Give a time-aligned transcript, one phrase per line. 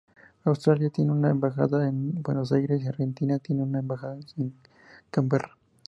[0.45, 4.55] Australia tiene una embajada en Buenos Aires y Argentina tiene una embajada en
[5.11, 5.55] Canberra.